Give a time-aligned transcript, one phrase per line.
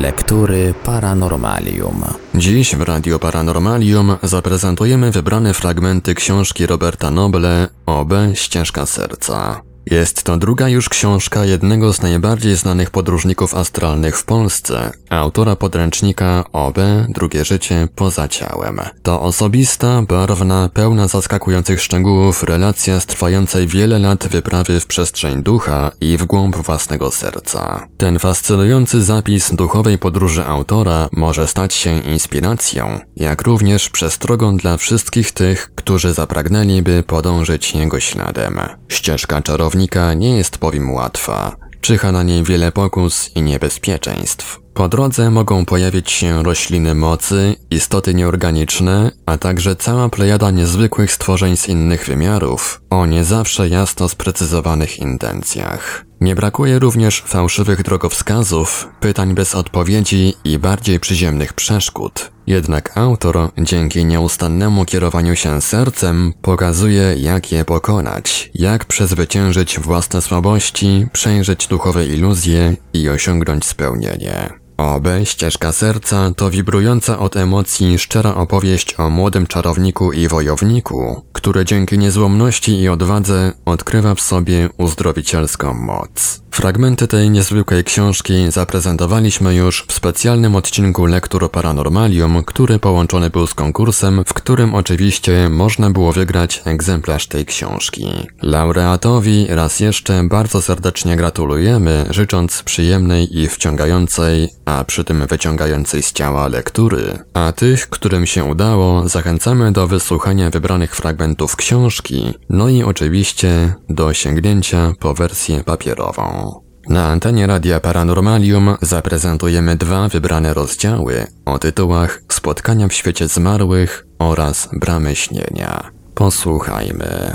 [0.00, 2.04] Lektury Paranormalium.
[2.34, 9.69] Dziś w Radio Paranormalium zaprezentujemy wybrane fragmenty książki Roberta Noble OB Ścieżka Serca.
[9.86, 16.44] Jest to druga już książka jednego z najbardziej znanych podróżników astralnych w Polsce, autora podręcznika
[16.52, 18.80] OB Drugie życie poza ciałem.
[19.02, 25.90] To osobista, barwna, pełna zaskakujących szczegółów relacja z trwającej wiele lat wyprawy w przestrzeń ducha
[26.00, 27.86] i w głąb własnego serca.
[27.96, 35.32] Ten fascynujący zapis duchowej podróży autora może stać się inspiracją, jak również przestrogą dla wszystkich
[35.32, 38.60] tych, którzy zapragnęliby podążyć jego śladem.
[38.88, 41.56] Ścieżka czarownika nie jest bowiem łatwa.
[41.80, 44.60] Czyha na niej wiele pokus i niebezpieczeństw.
[44.80, 51.56] Po drodze mogą pojawić się rośliny mocy, istoty nieorganiczne, a także cała plejada niezwykłych stworzeń
[51.56, 56.04] z innych wymiarów, o nie zawsze jasno sprecyzowanych intencjach.
[56.20, 62.30] Nie brakuje również fałszywych drogowskazów, pytań bez odpowiedzi i bardziej przyziemnych przeszkód.
[62.46, 71.06] Jednak autor, dzięki nieustannemu kierowaniu się sercem, pokazuje jak je pokonać, jak przezwyciężyć własne słabości,
[71.12, 74.60] przejrzeć duchowe iluzje i osiągnąć spełnienie.
[74.80, 81.64] OB Ścieżka Serca to wibrująca od emocji szczera opowieść o młodym czarowniku i wojowniku, który
[81.64, 86.40] dzięki niezłomności i odwadze odkrywa w sobie uzdrowicielską moc.
[86.50, 93.54] Fragmenty tej niezwykłej książki zaprezentowaliśmy już w specjalnym odcinku Lektur Paranormalium, który połączony był z
[93.54, 98.06] konkursem, w którym oczywiście można było wygrać egzemplarz tej książki.
[98.42, 106.12] Laureatowi raz jeszcze bardzo serdecznie gratulujemy, życząc przyjemnej i wciągającej, a przy tym wyciągającej z
[106.12, 107.18] ciała lektury.
[107.34, 114.12] A tych, którym się udało, zachęcamy do wysłuchania wybranych fragmentów książki, no i oczywiście do
[114.12, 116.54] sięgnięcia po wersję papierową.
[116.88, 124.68] Na antenie Radia Paranormalium zaprezentujemy dwa wybrane rozdziały o tytułach Spotkania w świecie zmarłych oraz
[124.72, 125.90] Bramy śnienia.
[126.14, 127.34] Posłuchajmy.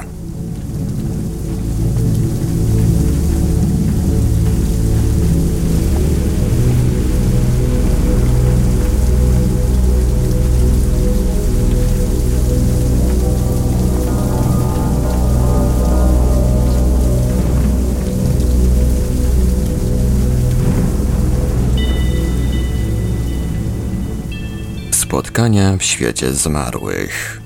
[25.26, 27.42] Spotkania w świecie zmarłych.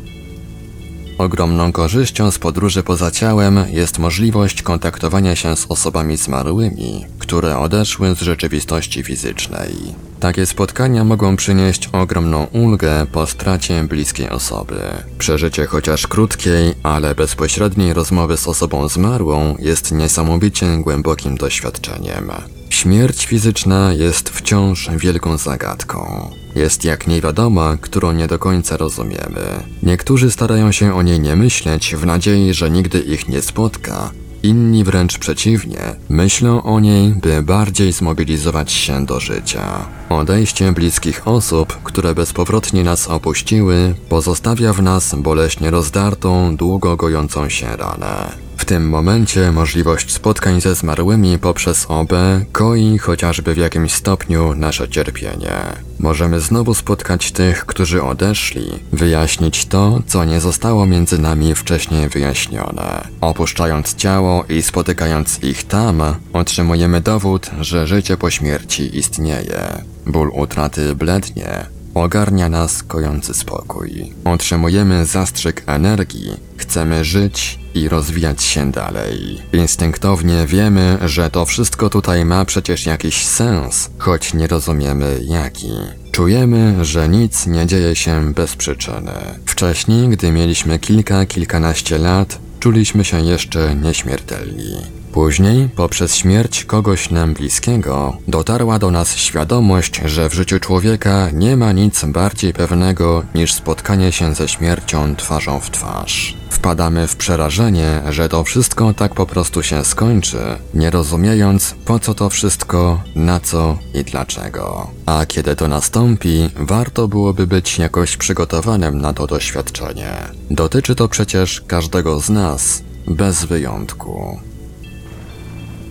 [1.17, 8.16] Ogromną korzyścią z podróży poza ciałem jest możliwość kontaktowania się z osobami zmarłymi, które odeszły
[8.16, 9.75] z rzeczywistości fizycznej.
[10.19, 14.79] Takie spotkania mogą przynieść ogromną ulgę po stracie bliskiej osoby.
[15.18, 22.31] Przeżycie chociaż krótkiej, ale bezpośredniej rozmowy z osobą zmarłą jest niesamowicie głębokim doświadczeniem.
[22.79, 26.29] Śmierć fizyczna jest wciąż wielką zagadką.
[26.56, 29.63] Jest jak niewiadoma, którą nie do końca rozumiemy.
[29.84, 34.12] Niektórzy starają się o niej nie myśleć w nadziei, że nigdy ich nie spotka,
[34.44, 35.79] inni wręcz przeciwnie,
[36.09, 39.85] myślą o niej, by bardziej zmobilizować się do życia.
[40.09, 47.75] Odejście bliskich osób, które bezpowrotnie nas opuściły, pozostawia w nas boleśnie rozdartą, długo gojącą się
[47.75, 48.49] ranę.
[48.69, 52.13] Tym momencie możliwość spotkań ze zmarłymi poprzez OB
[52.52, 55.53] koi chociażby w jakimś stopniu nasze cierpienie.
[56.00, 63.07] Możemy znowu spotkać tych, którzy odeszli, wyjaśnić to, co nie zostało między nami wcześniej wyjaśnione.
[63.22, 66.01] Opuszczając ciało i spotykając ich tam,
[66.34, 69.84] otrzymujemy dowód, że życie po śmierci istnieje.
[70.06, 74.13] Ból utraty blednie, Ogarnia nas kojący spokój.
[74.25, 79.41] Otrzymujemy zastrzyk energii, chcemy żyć i rozwijać się dalej.
[79.53, 85.72] Instynktownie wiemy, że to wszystko tutaj ma przecież jakiś sens, choć nie rozumiemy jaki.
[86.11, 89.11] Czujemy, że nic nie dzieje się bez przyczyny.
[89.45, 94.99] Wcześniej, gdy mieliśmy kilka, kilkanaście lat, czuliśmy się jeszcze nieśmiertelni.
[95.12, 101.57] Później, poprzez śmierć kogoś nam bliskiego, dotarła do nas świadomość, że w życiu człowieka nie
[101.57, 106.38] ma nic bardziej pewnego niż spotkanie się ze śmiercią twarzą w twarz.
[106.50, 110.38] Wpadamy w przerażenie, że to wszystko tak po prostu się skończy,
[110.74, 114.88] nie rozumiejąc po co to wszystko, na co i dlaczego.
[115.06, 120.12] A kiedy to nastąpi, warto byłoby być jakoś przygotowanym na to doświadczenie.
[120.51, 124.39] Dotyczy to przecież każdego z nas, bez wyjątku.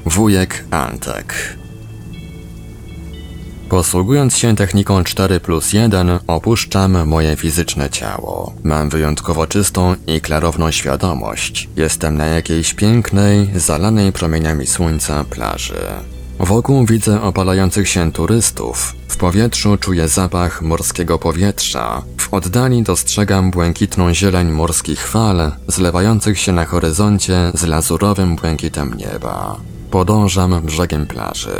[0.08, 1.56] Wujek Antek.
[3.68, 8.54] Posługując się techniką 4 plus 1, opuszczam moje fizyczne ciało.
[8.64, 11.68] Mam wyjątkowo czystą i klarowną świadomość.
[11.76, 15.80] Jestem na jakiejś pięknej, zalanej promieniami słońca plaży.
[16.38, 18.94] Wokół widzę opalających się turystów.
[19.08, 22.02] W powietrzu czuję zapach morskiego powietrza.
[22.16, 29.56] W oddali dostrzegam błękitną zieleń morskich fal, zlewających się na horyzoncie z lazurowym błękitem nieba.
[29.90, 31.56] Podążam brzegiem plaży.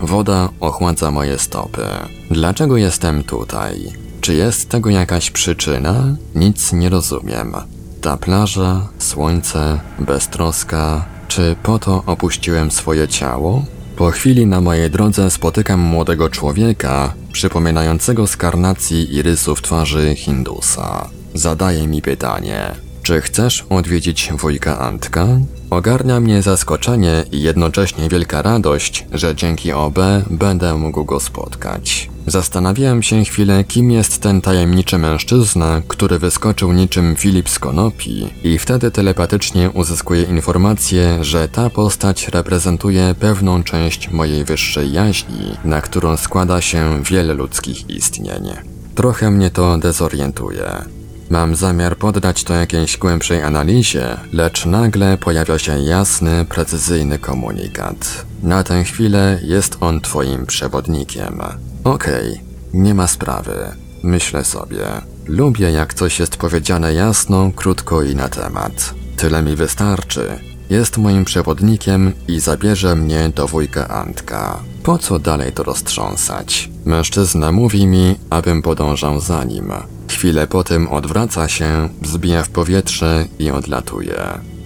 [0.00, 1.82] Woda ochładza moje stopy.
[2.30, 3.92] Dlaczego jestem tutaj?
[4.20, 6.16] Czy jest tego jakaś przyczyna?
[6.34, 7.54] Nic nie rozumiem.
[8.00, 11.04] Ta plaża, słońce, beztroska.
[11.28, 13.64] Czy po to opuściłem swoje ciało?
[13.96, 21.08] Po chwili na mojej drodze spotykam młodego człowieka, przypominającego z karnacji i rysów twarzy Hindusa.
[21.34, 22.74] Zadaje mi pytanie:
[23.10, 25.26] Czy chcesz odwiedzić wujka Antka?
[25.70, 29.98] Ogarnia mnie zaskoczenie i jednocześnie wielka radość, że dzięki OB
[30.30, 32.10] będę mógł go spotkać.
[32.26, 38.58] Zastanawiałem się chwilę, kim jest ten tajemniczy mężczyzna, który wyskoczył niczym Filip z Konopi i
[38.58, 46.16] wtedy telepatycznie uzyskuję informację, że ta postać reprezentuje pewną część mojej wyższej jaźni, na którą
[46.16, 48.50] składa się wiele ludzkich istnień.
[48.94, 50.99] Trochę mnie to dezorientuje.
[51.30, 58.24] Mam zamiar poddać to jakiejś głębszej analizie, lecz nagle pojawia się jasny, precyzyjny komunikat.
[58.42, 61.40] Na tę chwilę jest on twoim przewodnikiem.
[61.84, 62.44] Okej, okay,
[62.74, 63.54] nie ma sprawy.
[64.02, 64.86] Myślę sobie.
[65.26, 68.94] Lubię jak coś jest powiedziane jasno, krótko i na temat.
[69.16, 70.38] Tyle mi wystarczy.
[70.70, 74.60] Jest moim przewodnikiem i zabierze mnie do wujka Antka.
[74.82, 76.70] Po co dalej to roztrząsać?
[76.84, 79.72] Mężczyzna mówi mi, abym podążał za nim.
[80.10, 84.20] Chwilę po tym odwraca się, wzbija w powietrze i odlatuje.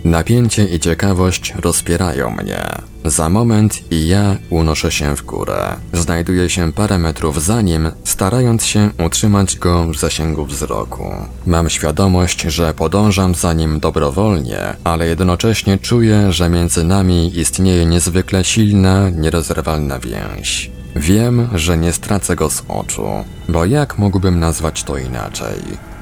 [0.05, 2.62] Napięcie i ciekawość rozpierają mnie.
[3.05, 5.76] Za moment i ja unoszę się w górę.
[5.93, 11.12] Znajduję się parę metrów za nim, starając się utrzymać go w zasięgu wzroku.
[11.46, 18.44] Mam świadomość, że podążam za nim dobrowolnie, ale jednocześnie czuję, że między nami istnieje niezwykle
[18.44, 20.70] silna, nierozerwalna więź.
[20.96, 23.06] Wiem, że nie stracę go z oczu,
[23.49, 25.58] bo jak mógłbym nazwać to inaczej?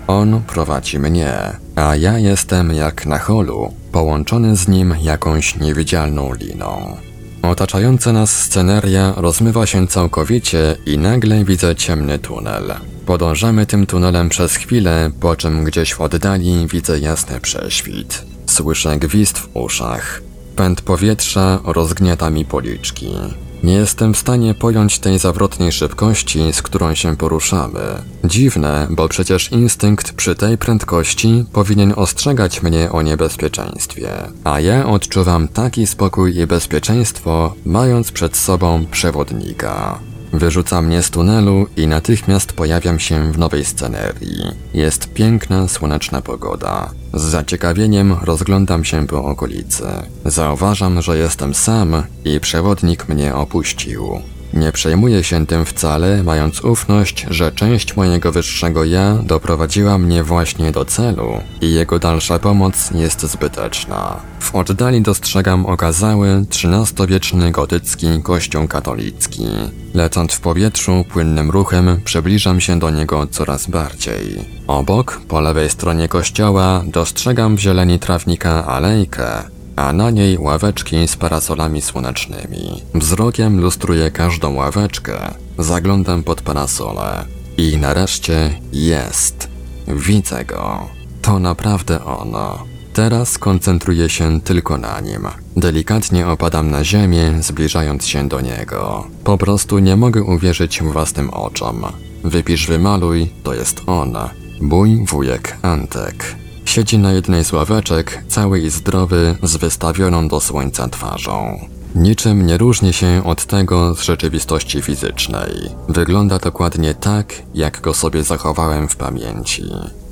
[0.06, 1.32] On prowadzi mnie,
[1.76, 6.96] a ja jestem jak na holu, połączony z nim jakąś niewidzialną liną.
[7.42, 12.74] Otaczająca nas sceneria rozmywa się całkowicie i nagle widzę ciemny tunel.
[13.06, 18.22] Podążamy tym tunelem przez chwilę, po czym gdzieś w oddali widzę jasny prześwit.
[18.46, 20.22] Słyszę gwizd w uszach.
[20.56, 23.14] Pęd powietrza rozgniata mi policzki.
[23.62, 27.80] Nie jestem w stanie pojąć tej zawrotnej szybkości, z którą się poruszamy.
[28.24, 34.08] Dziwne, bo przecież instynkt przy tej prędkości powinien ostrzegać mnie o niebezpieczeństwie.
[34.44, 40.11] A ja odczuwam taki spokój i bezpieczeństwo, mając przed sobą przewodnika.
[40.32, 44.42] Wyrzuca mnie z tunelu i natychmiast pojawiam się w nowej scenerii.
[44.74, 46.90] Jest piękna, słoneczna pogoda.
[47.14, 49.84] Z zaciekawieniem rozglądam się po okolicy.
[50.24, 54.22] Zauważam, że jestem sam i przewodnik mnie opuścił.
[54.54, 60.72] Nie przejmuję się tym wcale, mając ufność, że część mojego wyższego ja doprowadziła mnie właśnie
[60.72, 64.16] do celu i jego dalsza pomoc jest zbyteczna.
[64.40, 69.46] W oddali dostrzegam okazały XIII-wieczny gotycki kościół katolicki.
[69.94, 74.44] Lecąc w powietrzu płynnym ruchem przybliżam się do niego coraz bardziej.
[74.66, 79.42] Obok, po lewej stronie kościoła, dostrzegam w zieleni trawnika alejkę,
[79.82, 82.82] a na niej ławeczki z parasolami słonecznymi.
[82.94, 87.24] Wzrokiem lustruję każdą ławeczkę, zaglądam pod parasole
[87.56, 89.48] i nareszcie jest.
[89.88, 90.86] Widzę go.
[91.22, 92.64] To naprawdę ono.
[92.92, 95.26] Teraz koncentruję się tylko na nim.
[95.56, 99.06] Delikatnie opadam na ziemię, zbliżając się do niego.
[99.24, 101.84] Po prostu nie mogę uwierzyć własnym oczom.
[102.24, 104.14] Wypisz wymaluj, to jest on.
[104.60, 106.41] Mój wujek Antek.
[106.64, 111.68] Siedzi na jednej z ławeczek, cały i zdrowy, z wystawioną do słońca twarzą.
[111.94, 115.50] Niczym nie różni się od tego z rzeczywistości fizycznej.
[115.88, 119.64] Wygląda dokładnie tak, jak go sobie zachowałem w pamięci.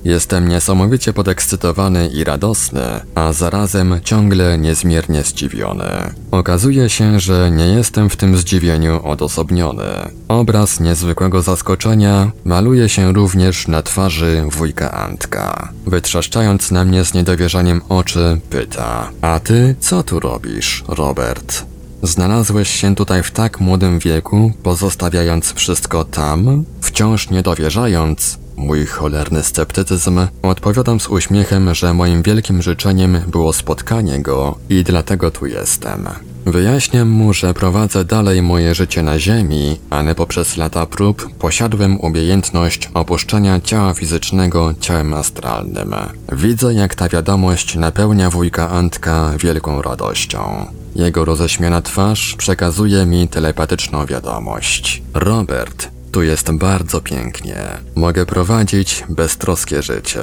[0.04, 2.82] Jestem niesamowicie podekscytowany i radosny,
[3.14, 5.84] a zarazem ciągle niezmiernie zdziwiony.
[6.30, 9.84] Okazuje się, że nie jestem w tym zdziwieniu odosobniony.
[10.28, 15.72] Obraz niezwykłego zaskoczenia maluje się również na twarzy wujka Antka.
[15.86, 21.64] Wytrzeszczając na mnie z niedowierzaniem oczy, pyta: A ty co tu robisz, Robert?
[22.02, 26.64] Znalazłeś się tutaj w tak młodym wieku, pozostawiając wszystko tam?
[26.80, 34.22] Wciąż nie dowierzając, mój cholerny sceptycyzm, odpowiadam z uśmiechem, że moim wielkim życzeniem było spotkanie
[34.22, 36.08] go i dlatego tu jestem.
[36.46, 42.90] Wyjaśniam mu, że prowadzę dalej moje życie na ziemi, ale poprzez lata prób posiadłem umiejętność
[42.94, 45.94] opuszczania ciała fizycznego ciałem astralnym.
[46.32, 50.66] Widzę, jak ta wiadomość napełnia wujka Antka wielką radością.
[50.96, 55.02] Jego roześmiana twarz przekazuje mi telepatyczną wiadomość.
[55.14, 57.56] Robert, tu jest bardzo pięknie.
[57.94, 60.20] Mogę prowadzić beztroskie życie.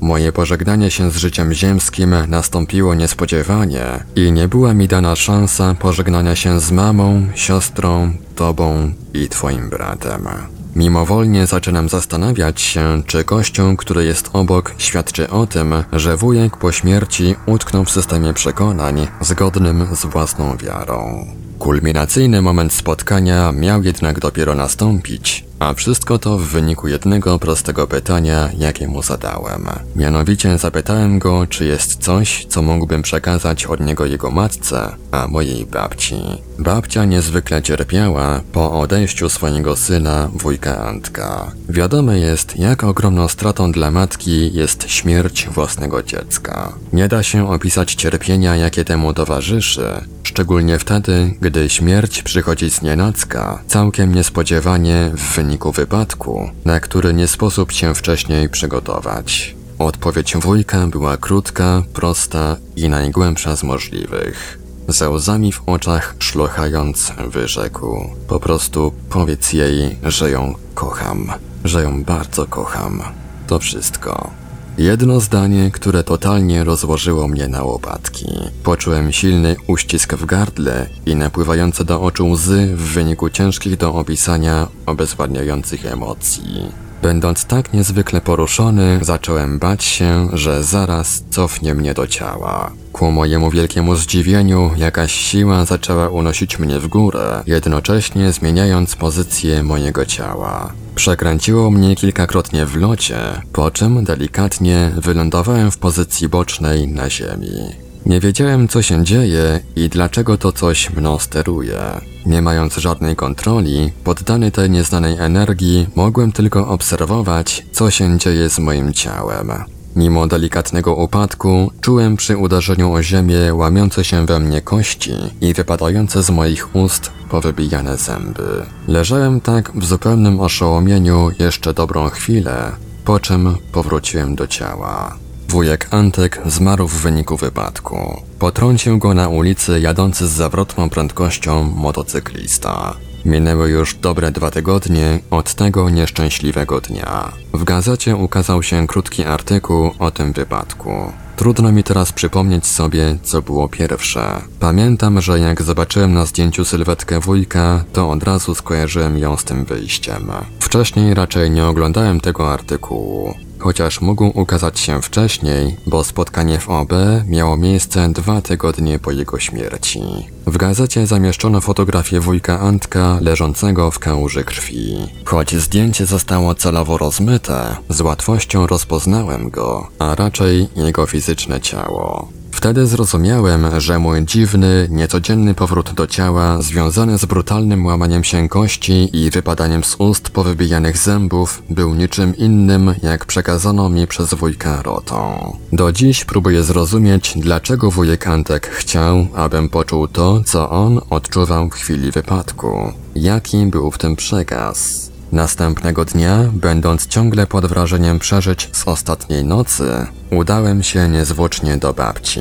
[0.00, 3.84] Moje pożegnanie się z życiem ziemskim nastąpiło niespodziewanie
[4.16, 10.28] i nie była mi dana szansa pożegnania się z mamą, siostrą, tobą i twoim bratem.
[10.76, 16.72] Mimowolnie zaczynam zastanawiać się, czy kościół, który jest obok, świadczy o tym, że wujek po
[16.72, 21.26] śmierci utknął w systemie przekonań zgodnym z własną wiarą.
[21.58, 28.50] Kulminacyjny moment spotkania miał jednak dopiero nastąpić, a wszystko to w wyniku jednego prostego pytania,
[28.58, 29.66] jakie mu zadałem.
[29.96, 35.66] Mianowicie zapytałem go, czy jest coś, co mógłbym przekazać od niego jego matce, a mojej
[35.66, 36.16] babci.
[36.58, 41.52] Babcia niezwykle cierpiała po odejściu swojego syna, wujka Antka.
[41.68, 46.72] Wiadome jest, jak ogromną stratą dla matki jest śmierć własnego dziecka.
[46.92, 53.62] Nie da się opisać cierpienia, jakie temu towarzyszy, szczególnie wtedy, gdy śmierć przychodzi z nienacka,
[53.66, 59.54] całkiem niespodziewanie w wyniku wypadku, na który nie sposób się wcześniej przygotować.
[59.78, 64.58] Odpowiedź wujka była krótka, prosta i najgłębsza z możliwych.
[64.88, 71.32] Ze łzami w oczach szlochając, wyrzekł: Po prostu powiedz jej, że ją kocham,
[71.64, 73.02] że ją bardzo kocham.
[73.46, 74.30] To wszystko.
[74.78, 78.26] Jedno zdanie, które totalnie rozłożyło mnie na łopatki.
[78.62, 84.68] Poczułem silny uścisk w gardle i napływające do oczu łzy w wyniku ciężkich do opisania,
[84.86, 86.85] obezwładniających emocji.
[87.06, 92.72] Będąc tak niezwykle poruszony, zacząłem bać się, że zaraz cofnie mnie do ciała.
[92.92, 100.06] Ku mojemu wielkiemu zdziwieniu, jakaś siła zaczęła unosić mnie w górę, jednocześnie zmieniając pozycję mojego
[100.06, 100.72] ciała.
[100.94, 103.18] Przekręciło mnie kilkakrotnie w locie,
[103.52, 107.85] po czym delikatnie wylądowałem w pozycji bocznej na ziemi.
[108.06, 111.80] Nie wiedziałem, co się dzieje i dlaczego to coś mną steruje.
[112.26, 118.58] Nie mając żadnej kontroli, poddany tej nieznanej energii, mogłem tylko obserwować, co się dzieje z
[118.58, 119.52] moim ciałem.
[119.96, 126.22] Mimo delikatnego upadku, czułem przy uderzeniu o ziemię łamiące się we mnie kości i wypadające
[126.22, 128.66] z moich ust powybijane zęby.
[128.88, 132.72] Leżałem tak w zupełnym oszołomieniu jeszcze dobrą chwilę,
[133.04, 135.25] po czym powróciłem do ciała.
[135.48, 138.22] Wujek Antek zmarł w wyniku wypadku.
[138.38, 142.94] Potrącił go na ulicy jadący z zawrotną prędkością motocyklista.
[143.24, 147.32] Minęły już dobre dwa tygodnie od tego nieszczęśliwego dnia.
[147.54, 151.12] W gazecie ukazał się krótki artykuł o tym wypadku.
[151.36, 154.40] Trudno mi teraz przypomnieć sobie, co było pierwsze.
[154.60, 159.64] Pamiętam, że jak zobaczyłem na zdjęciu sylwetkę wujka, to od razu skojarzyłem ją z tym
[159.64, 160.30] wyjściem.
[160.60, 166.92] Wcześniej raczej nie oglądałem tego artykułu chociaż mógł ukazać się wcześniej, bo spotkanie w OB
[167.26, 170.02] miało miejsce dwa tygodnie po jego śmierci.
[170.46, 174.96] W gazecie zamieszczono fotografię wujka Antka leżącego w kałuży krwi.
[175.24, 182.35] Choć zdjęcie zostało celowo rozmyte, z łatwością rozpoznałem go, a raczej jego fizyczne ciało.
[182.56, 189.10] Wtedy zrozumiałem, że mój dziwny, niecodzienny powrót do ciała, związany z brutalnym łamaniem się kości
[189.12, 195.56] i wypadaniem z ust powybijanych zębów, był niczym innym, jak przekazano mi przez wujka Rotą.
[195.72, 201.74] Do dziś próbuję zrozumieć, dlaczego wujek Antek chciał, abym poczuł to, co on odczuwał w
[201.74, 202.92] chwili wypadku.
[203.14, 205.10] Jaki był w tym przekaz?
[205.32, 212.40] Następnego dnia, będąc ciągle pod wrażeniem przeżyć z ostatniej nocy, udałem się niezwłocznie do babci.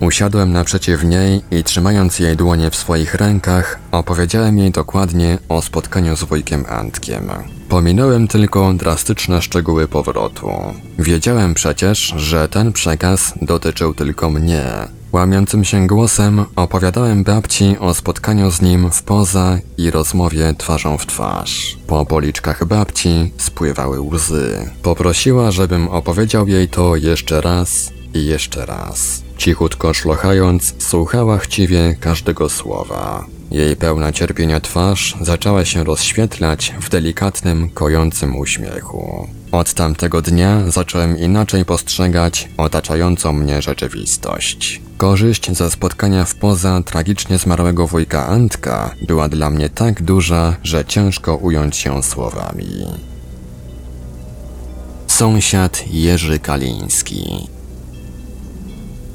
[0.00, 6.16] Usiadłem naprzeciw niej i trzymając jej dłonie w swoich rękach, opowiedziałem jej dokładnie o spotkaniu
[6.16, 7.30] z wujkiem Antkiem.
[7.68, 10.50] Pominąłem tylko drastyczne szczegóły powrotu.
[10.98, 14.62] Wiedziałem przecież, że ten przekaz dotyczył tylko mnie,
[15.12, 21.06] Łamiącym się głosem opowiadałem babci o spotkaniu z nim w poza i rozmowie twarzą w
[21.06, 21.76] twarz.
[21.86, 24.70] Po policzkach babci spływały łzy.
[24.82, 29.22] Poprosiła, żebym opowiedział jej to jeszcze raz i jeszcze raz.
[29.36, 33.26] Cichutko szlochając, słuchała chciwie każdego słowa.
[33.50, 39.28] Jej pełna cierpienia twarz zaczęła się rozświetlać w delikatnym, kojącym uśmiechu.
[39.52, 44.80] Od tamtego dnia zacząłem inaczej postrzegać otaczającą mnie rzeczywistość.
[44.96, 50.84] Korzyść ze spotkania w poza tragicznie zmarłego wujka Antka była dla mnie tak duża, że
[50.84, 52.86] ciężko ująć się słowami.
[55.06, 57.55] Sąsiad Jerzy Kaliński.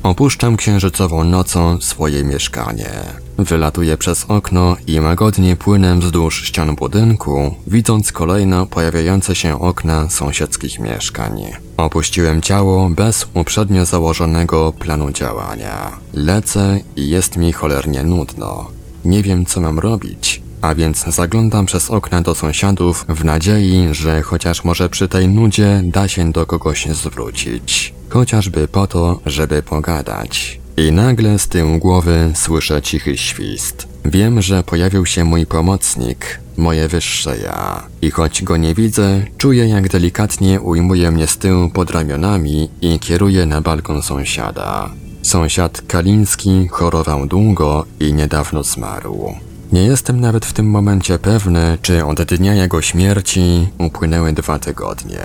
[0.03, 2.89] Opuszczam księżycową nocą swoje mieszkanie.
[3.37, 10.79] Wylatuję przez okno i łagodnie płynę wzdłuż ścian budynku, widząc kolejno pojawiające się okna sąsiedzkich
[10.79, 11.43] mieszkań.
[11.77, 15.91] Opuściłem ciało bez uprzednio założonego planu działania.
[16.13, 18.67] Lecę i jest mi cholernie nudno.
[19.05, 24.21] Nie wiem, co mam robić, a więc zaglądam przez okna do sąsiadów w nadziei, że
[24.21, 27.93] chociaż może przy tej nudzie da się do kogoś zwrócić.
[28.11, 30.59] Chociażby po to, żeby pogadać.
[30.77, 33.87] I nagle z tyłu głowy słyszę cichy świst.
[34.05, 37.83] Wiem, że pojawił się mój pomocnik, moje wyższe ja.
[38.01, 42.99] I choć go nie widzę, czuję jak delikatnie ujmuje mnie z tyłu pod ramionami i
[42.99, 44.89] kieruje na balkon sąsiada.
[45.21, 49.35] Sąsiad Kaliński chorował długo i niedawno zmarł.
[49.71, 55.21] Nie jestem nawet w tym momencie pewny, czy od dnia jego śmierci upłynęły dwa tygodnie.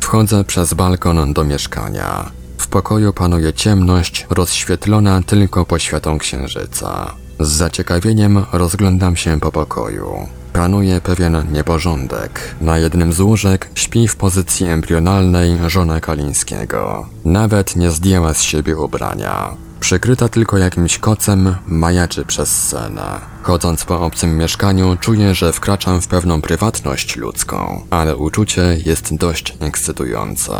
[0.00, 2.30] Wchodzę przez balkon do mieszkania.
[2.58, 7.14] W pokoju panuje ciemność, rozświetlona tylko poświatą księżyca.
[7.40, 10.28] Z zaciekawieniem rozglądam się po pokoju.
[10.52, 12.54] Panuje pewien nieporządek.
[12.60, 17.06] Na jednym z łóżek śpi w pozycji embrionalnej żona Kalińskiego.
[17.24, 19.67] Nawet nie zdjęła z siebie ubrania.
[19.80, 23.20] Przykryta tylko jakimś kocem, majaczy przez scenę.
[23.42, 29.56] Chodząc po obcym mieszkaniu, czuję, że wkraczam w pewną prywatność ludzką, ale uczucie jest dość
[29.60, 30.52] ekscytujące.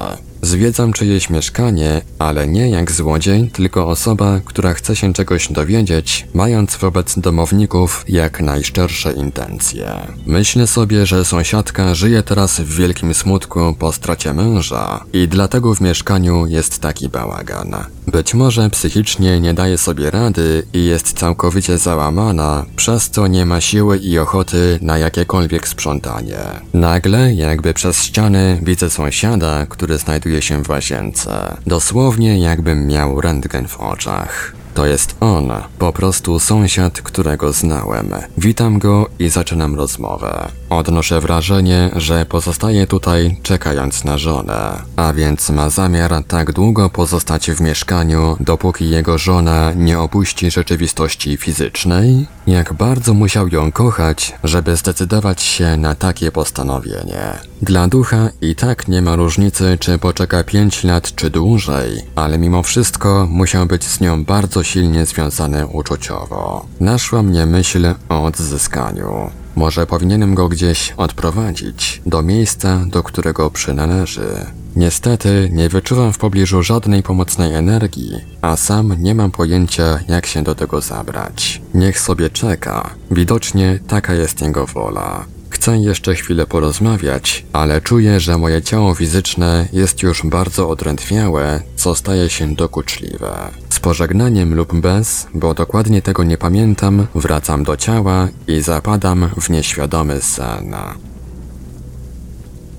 [0.43, 6.77] Zwiedzam czyjeś mieszkanie, ale nie jak złodziej, tylko osoba, która chce się czegoś dowiedzieć, mając
[6.77, 9.91] wobec domowników jak najszczersze intencje.
[10.27, 15.81] Myślę sobie, że sąsiadka żyje teraz w wielkim smutku po stracie męża i dlatego w
[15.81, 17.77] mieszkaniu jest taki bałagan.
[18.07, 23.61] Być może psychicznie nie daje sobie rady i jest całkowicie załamana, przez co nie ma
[23.61, 26.39] siły i ochoty na jakiekolwiek sprzątanie.
[26.75, 31.57] Nagle, jakby przez ściany, widzę sąsiada, który znajduje się w łazience.
[31.67, 34.53] Dosłownie jakbym miał rentgen w oczach.
[34.79, 38.11] To jest on, po prostu sąsiad, którego znałem.
[38.37, 40.49] Witam go i zaczynam rozmowę.
[40.71, 47.51] Odnoszę wrażenie, że pozostaje tutaj czekając na żonę, a więc ma zamiar tak długo pozostać
[47.51, 52.27] w mieszkaniu, dopóki jego żona nie opuści rzeczywistości fizycznej?
[52.47, 57.39] Jak bardzo musiał ją kochać, żeby zdecydować się na takie postanowienie.
[57.63, 62.63] Dla ducha i tak nie ma różnicy, czy poczeka pięć lat czy dłużej, ale mimo
[62.63, 66.67] wszystko musiał być z nią bardzo silnie związany uczuciowo.
[66.81, 69.31] Naszła mnie myśl o odzyskaniu.
[69.57, 74.47] Może powinienem go gdzieś odprowadzić, do miejsca, do którego przynależy.
[74.77, 80.43] Niestety nie wyczuwam w pobliżu żadnej pomocnej energii, a sam nie mam pojęcia, jak się
[80.43, 81.63] do tego zabrać.
[81.75, 82.91] Niech sobie czeka.
[83.11, 85.25] Widocznie taka jest jego wola.
[85.51, 91.95] Chcę jeszcze chwilę porozmawiać, ale czuję, że moje ciało fizyczne jest już bardzo odrętwiałe, co
[91.95, 93.51] staje się dokuczliwe.
[93.79, 99.51] Z pożegnaniem lub bez, bo dokładnie tego nie pamiętam, wracam do ciała i zapadam w
[99.51, 100.75] nieświadomy sen.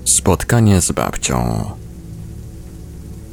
[0.04, 1.70] Spotkanie z babcią.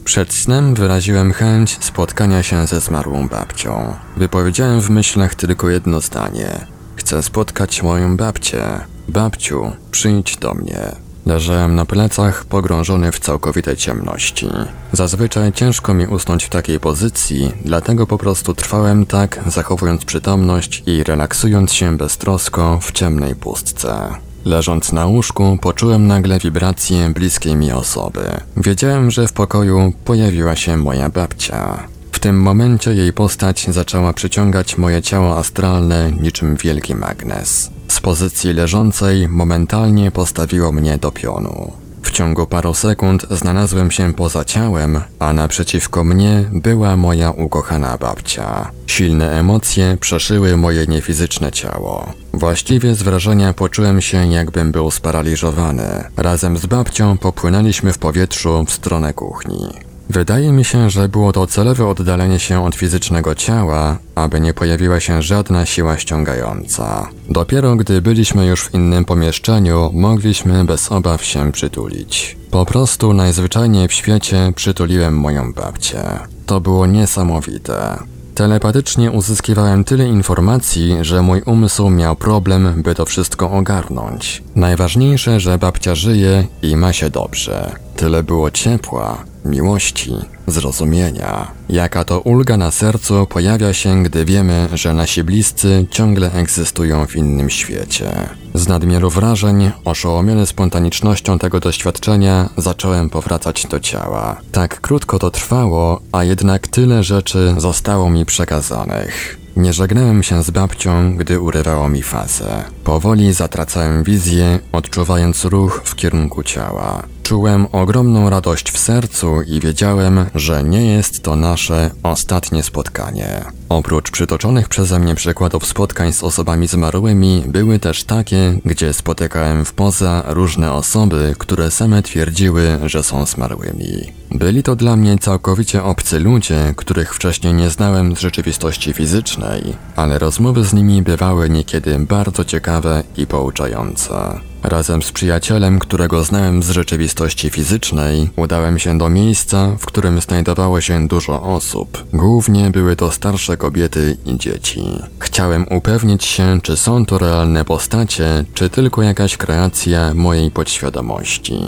[0.04, 3.94] Przed snem wyraziłem chęć spotkania się ze zmarłą babcią.
[4.18, 6.66] Wypowiedziałem w myślach tylko jedno zdanie.
[6.96, 8.64] Chcę spotkać moją babcię.
[9.08, 11.07] Babciu, przyjdź do mnie.
[11.28, 14.48] Leżałem na plecach, pogrążony w całkowitej ciemności.
[14.92, 21.04] Zazwyczaj ciężko mi usnąć w takiej pozycji, dlatego po prostu trwałem tak, zachowując przytomność i
[21.04, 24.10] relaksując się beztrosko w ciemnej pustce.
[24.46, 28.22] Leżąc na łóżku, poczułem nagle wibrację bliskiej mi osoby.
[28.58, 31.88] Wiedziałem, że w pokoju pojawiła się moja babcia.
[32.12, 37.77] W tym momencie jej postać zaczęła przyciągać moje ciało astralne niczym wielki magnes.
[37.88, 41.72] Z pozycji leżącej momentalnie postawiło mnie do pionu.
[42.08, 48.72] W ciągu paru sekund znalazłem się poza ciałem, a naprzeciwko mnie była moja ukochana babcia.
[48.88, 52.14] Silne emocje przeszyły moje niefizyczne ciało.
[52.34, 56.04] Właściwie z wrażenia poczułem się jakbym był sparaliżowany.
[56.18, 59.88] Razem z babcią popłynęliśmy w powietrzu w stronę kuchni.
[60.10, 65.00] Wydaje mi się, że było to celowe oddalenie się od fizycznego ciała, aby nie pojawiła
[65.00, 67.10] się żadna siła ściągająca.
[67.30, 72.38] Dopiero gdy byliśmy już w innym pomieszczeniu, mogliśmy bez obaw się przytulić.
[72.52, 76.04] Po prostu najzwyczajniej w świecie przytuliłem moją babcię.
[76.46, 77.98] To było niesamowite.
[78.36, 84.44] Telepatycznie uzyskiwałem tyle informacji, że mój umysł miał problem, by to wszystko ogarnąć.
[84.56, 87.72] Najważniejsze, że babcia żyje i ma się dobrze.
[87.96, 90.14] Tyle było ciepła, miłości,
[90.48, 91.52] zrozumienia.
[91.70, 97.16] Jaka to ulga na sercu pojawia się, gdy wiemy, że nasi bliscy ciągle egzystują w
[97.16, 98.30] innym świecie.
[98.54, 104.42] Z nadmiaru wrażeń, oszołomiony spontanicznością tego doświadczenia, zacząłem powracać do ciała.
[104.52, 109.38] Tak krótko to trwało, a jednak tyle rzeczy zostało mi przekazanych.
[109.58, 112.64] Nie żegnałem się z babcią, gdy urywało mi fazę.
[112.84, 117.04] Powoli zatracałem wizję, odczuwając ruch w kierunku ciała.
[117.28, 123.46] Czułem ogromną radość w sercu i wiedziałem, że nie jest to nasze ostatnie spotkanie.
[123.70, 129.74] Oprócz przytoczonych przeze mnie przykładów spotkań z osobami zmarłymi, były też takie, gdzie spotykałem w
[129.74, 134.14] poza różne osoby, które same twierdziły, że są zmarłymi.
[134.32, 140.20] Byli to dla mnie całkowicie obcy ludzie, których wcześniej nie znałem z rzeczywistości fizycznej, ale
[140.20, 144.40] rozmowy z nimi bywały niekiedy bardzo ciekawe i pouczające.
[144.68, 150.82] Razem z przyjacielem, którego znałem z rzeczywistości fizycznej, udałem się do miejsca, w którym znajdowało
[150.82, 152.04] się dużo osób.
[152.14, 154.84] Głównie były to starsze kobiety i dzieci.
[155.20, 161.60] Chciałem upewnić się, czy są to realne postacie, czy tylko jakaś kreacja mojej podświadomości.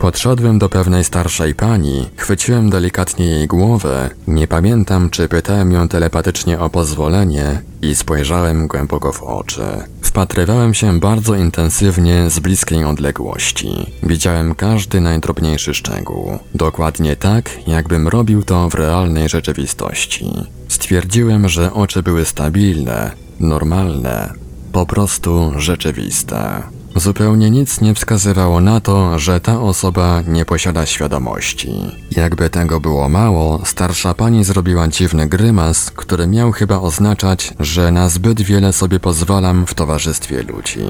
[0.00, 6.60] Podszedłem do pewnej starszej pani, chwyciłem delikatnie jej głowę, nie pamiętam czy pytałem ją telepatycznie
[6.60, 9.62] o pozwolenie i spojrzałem głęboko w oczy.
[10.10, 13.86] Wpatrywałem się bardzo intensywnie z bliskiej odległości.
[14.02, 16.38] Widziałem każdy najdrobniejszy szczegół.
[16.54, 20.32] Dokładnie tak, jakbym robił to w realnej rzeczywistości.
[20.68, 24.32] Stwierdziłem, że oczy były stabilne, normalne,
[24.72, 26.62] po prostu rzeczywiste.
[26.96, 31.72] Zupełnie nic nie wskazywało na to, że ta osoba nie posiada świadomości.
[32.10, 38.08] Jakby tego było mało, starsza pani zrobiła dziwny grymas, który miał chyba oznaczać, że na
[38.08, 40.80] zbyt wiele sobie pozwalam w towarzystwie ludzi.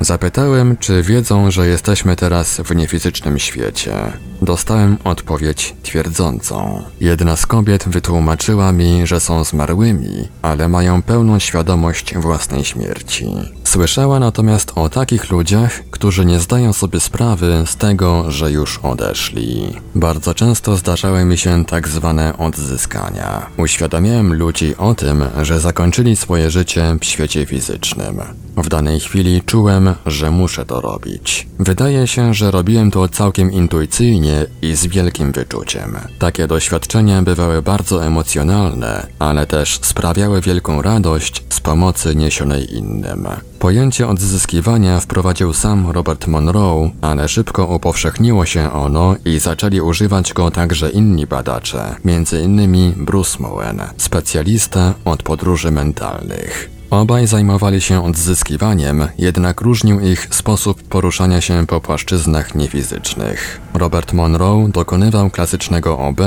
[0.00, 3.94] Zapytałem, czy wiedzą, że jesteśmy teraz w niefizycznym świecie.
[4.42, 6.82] Dostałem odpowiedź twierdzącą.
[7.00, 13.26] Jedna z kobiet wytłumaczyła mi, że są zmarłymi, ale mają pełną świadomość własnej śmierci.
[13.74, 19.72] Słyszała natomiast o takich ludziach, którzy nie zdają sobie sprawy z tego, że już odeszli.
[19.94, 23.46] Bardzo często zdarzały mi się tak zwane odzyskania.
[23.56, 28.20] Uświadamiałem ludzi o tym, że zakończyli swoje życie w świecie fizycznym.
[28.56, 31.48] W danej chwili czułem, że muszę to robić.
[31.58, 35.96] Wydaje się, że robiłem to całkiem intuicyjnie i z wielkim wyczuciem.
[36.18, 43.28] Takie doświadczenia bywały bardzo emocjonalne, ale też sprawiały wielką radość z pomocy niesionej innym.
[43.64, 50.50] Pojęcie odzyskiwania wprowadził sam Robert Monroe, ale szybko upowszechniło się ono i zaczęli używać go
[50.50, 52.92] także inni badacze, m.in.
[53.04, 56.70] Bruce Moen, specjalista od podróży mentalnych.
[56.94, 63.60] Obaj zajmowali się odzyskiwaniem, jednak różnił ich sposób poruszania się po płaszczyznach niefizycznych.
[63.74, 66.20] Robert Monroe dokonywał klasycznego OB,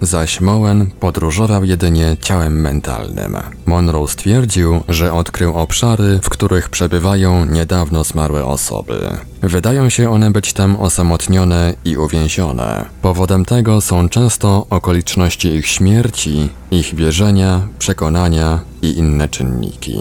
[0.00, 3.36] zaś Moen podróżował jedynie ciałem mentalnym.
[3.66, 9.10] Monroe stwierdził, że odkrył obszary, w których przebywają niedawno zmarłe osoby.
[9.42, 12.84] Wydają się one być tam osamotnione i uwięzione.
[13.02, 19.98] Powodem tego są często okoliczności ich śmierci, ich wierzenia, przekonania i inne czynniki.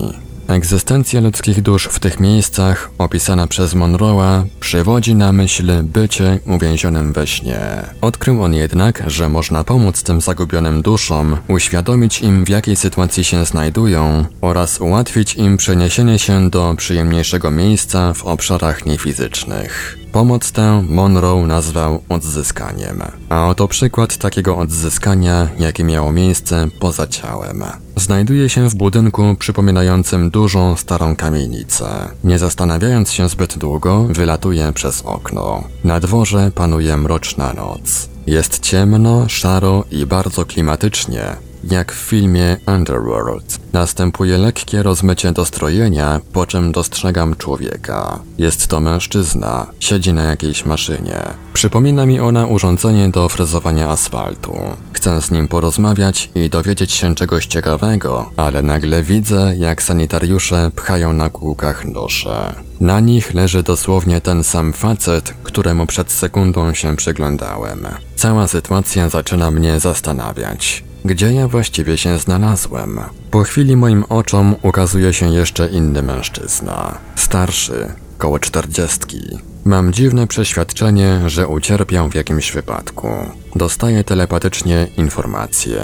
[0.47, 7.27] Egzystencja ludzkich dusz w tych miejscach, opisana przez Monroe'a, przywodzi na myśl bycie uwięzionym we
[7.27, 7.59] śnie.
[8.01, 13.45] Odkrył on jednak, że można pomóc tym zagubionym duszom, uświadomić im w jakiej sytuacji się
[13.45, 20.02] znajdują oraz ułatwić im przeniesienie się do przyjemniejszego miejsca w obszarach niefizycznych.
[20.13, 23.03] Pomoc tę Monroe nazwał odzyskaniem.
[23.29, 27.63] A oto przykład takiego odzyskania, jakie miało miejsce poza ciałem.
[27.95, 31.85] Znajduje się w budynku przypominającym dużą, starą kamienicę.
[32.23, 35.63] Nie zastanawiając się zbyt długo, wylatuje przez okno.
[35.83, 38.09] Na dworze panuje mroczna noc.
[38.27, 41.35] Jest ciemno, szaro i bardzo klimatycznie,
[41.71, 43.59] jak w filmie Underworld.
[43.73, 48.19] Następuje lekkie rozmycie dostrojenia, po czym dostrzegam człowieka.
[48.37, 51.23] Jest to mężczyzna, siedzi na jakiejś maszynie.
[51.53, 54.57] Przypomina mi ona urządzenie do frezowania asfaltu.
[54.93, 61.13] Chcę z nim porozmawiać i dowiedzieć się czegoś ciekawego, ale nagle widzę, jak sanitariusze pchają
[61.13, 62.55] na kółkach nosze.
[62.79, 67.87] Na nich leży dosłownie ten sam facet, któremu przed sekundą się przyglądałem.
[68.15, 70.83] Cała sytuacja zaczyna mnie zastanawiać.
[71.05, 72.99] Gdzie ja właściwie się znalazłem?
[73.31, 76.97] Po chwili moim oczom ukazuje się jeszcze inny mężczyzna.
[77.15, 79.19] Starszy, koło czterdziestki.
[79.65, 83.07] Mam dziwne przeświadczenie, że ucierpiał w jakimś wypadku.
[83.55, 85.81] Dostaję telepatycznie informacje.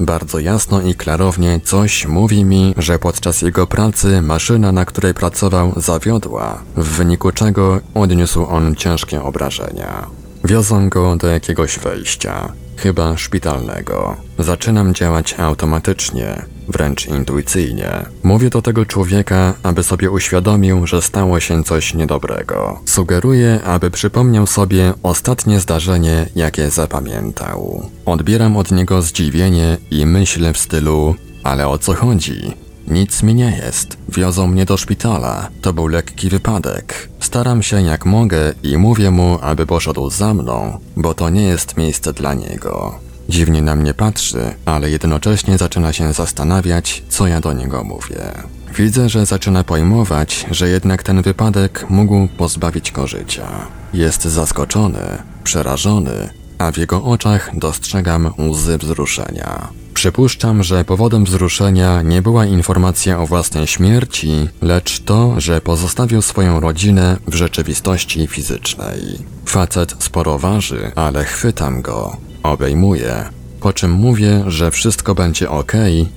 [0.00, 5.72] Bardzo jasno i klarownie coś mówi mi, że podczas jego pracy maszyna, na której pracował,
[5.76, 10.06] zawiodła, w wyniku czego odniósł on ciężkie obrażenia.
[10.44, 12.52] Wiozą go do jakiegoś wejścia.
[12.78, 14.16] Chyba szpitalnego.
[14.38, 17.90] Zaczynam działać automatycznie, wręcz intuicyjnie.
[18.22, 22.80] Mówię do tego człowieka, aby sobie uświadomił, że stało się coś niedobrego.
[22.84, 27.90] Sugeruję, aby przypomniał sobie ostatnie zdarzenie, jakie zapamiętał.
[28.06, 31.14] Odbieram od niego zdziwienie i myślę w stylu:
[31.44, 32.67] Ale o co chodzi?
[32.90, 33.96] Nic mi nie jest.
[34.08, 35.48] Wiozą mnie do szpitala.
[35.62, 37.08] To był lekki wypadek.
[37.20, 41.76] Staram się jak mogę i mówię mu, aby poszedł za mną, bo to nie jest
[41.76, 42.98] miejsce dla niego.
[43.28, 48.32] Dziwnie na mnie patrzy, ale jednocześnie zaczyna się zastanawiać, co ja do niego mówię.
[48.76, 53.48] Widzę, że zaczyna pojmować, że jednak ten wypadek mógł pozbawić go życia.
[53.94, 59.68] Jest zaskoczony, przerażony, a w jego oczach dostrzegam łzy wzruszenia.
[59.94, 66.60] Przypuszczam, że powodem wzruszenia nie była informacja o własnej śmierci, lecz to, że pozostawił swoją
[66.60, 69.00] rodzinę w rzeczywistości fizycznej.
[69.46, 73.24] Facet sporo waży, ale chwytam go, obejmuję,
[73.60, 75.72] po czym mówię, że wszystko będzie ok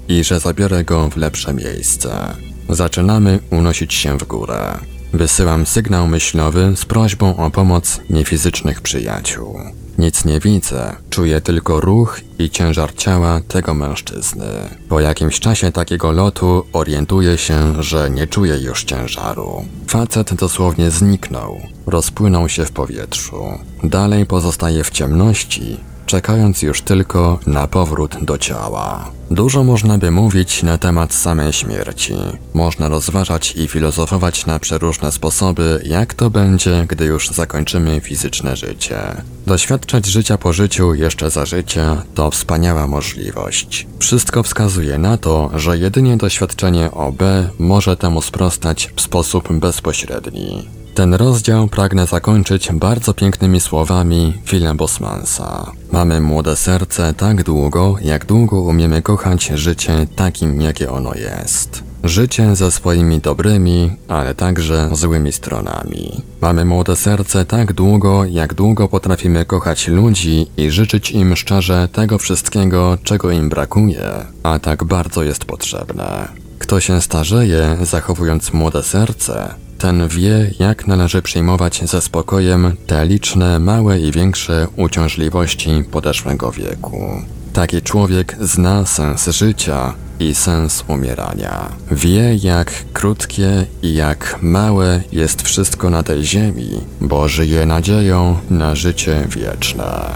[0.08, 2.36] i że zabiorę go w lepsze miejsce.
[2.69, 4.77] Zaczynamy unosić się w górę.
[5.13, 9.60] Wysyłam sygnał myślowy z prośbą o pomoc niefizycznych przyjaciół.
[9.97, 14.45] Nic nie widzę, czuję tylko ruch i ciężar ciała tego mężczyzny.
[14.89, 19.65] Po jakimś czasie takiego lotu orientuję się, że nie czuję już ciężaru.
[19.88, 23.43] Facet dosłownie zniknął, rozpłynął się w powietrzu.
[23.84, 25.77] Dalej pozostaje w ciemności,
[26.12, 29.12] czekając już tylko na powrót do ciała.
[29.32, 32.13] Dużo można by mówić na temat samej śmierci.
[32.54, 39.00] Można rozważać i filozofować na przeróżne sposoby, jak to będzie, gdy już zakończymy fizyczne życie.
[39.47, 43.88] Doświadczać życia po życiu jeszcze za życia to wspaniała możliwość.
[44.00, 47.21] Wszystko wskazuje na to, że jedynie doświadczenie OB
[47.60, 50.81] może temu sprostać w sposób bezpośredni.
[50.95, 55.71] Ten rozdział pragnę zakończyć bardzo pięknymi słowami Phila Bosmansa.
[55.91, 61.84] Mamy młode serce tak długo, jak długo umiemy kochać życie takim, jakie ono jest.
[62.04, 66.21] Życie ze swoimi dobrymi, ale także złymi stronami.
[66.41, 72.17] Mamy młode serce tak długo, jak długo potrafimy kochać ludzi i życzyć im szczerze tego
[72.17, 74.10] wszystkiego, czego im brakuje,
[74.43, 76.27] a tak bardzo jest potrzebne.
[76.60, 83.60] Kto się starzeje, zachowując młode serce, ten wie, jak należy przyjmować ze spokojem te liczne,
[83.60, 87.22] małe i większe uciążliwości podeszłego wieku.
[87.54, 91.70] Taki człowiek zna sens życia i sens umierania.
[91.91, 96.70] Wie, jak krótkie i jak małe jest wszystko na tej ziemi,
[97.02, 100.12] bo żyje nadzieją na życie wieczne.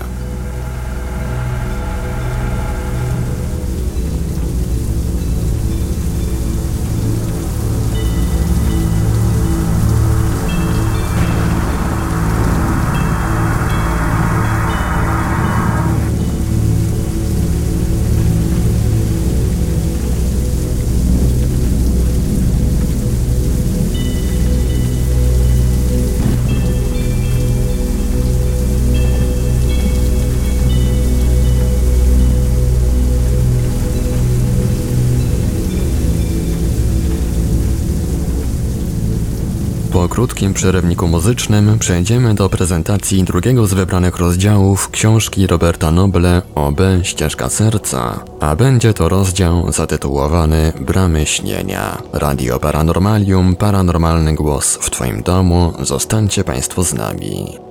[40.16, 47.50] Krótkim przerywniku muzycznym przejdziemy do prezentacji drugiego z wybranych rozdziałów książki Roberta Noble OB Ścieżka
[47.50, 52.02] Serca, a będzie to rozdział zatytułowany Bramy Śnienia.
[52.14, 57.65] Radio Paranormalium, paranormalny głos w Twoim domu, zostańcie Państwo z nami.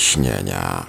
[0.00, 0.86] Śnienia.